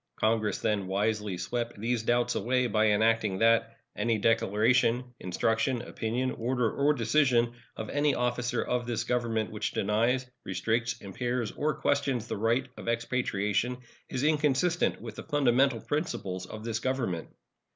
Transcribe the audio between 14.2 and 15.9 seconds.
inconsistent with the fundamental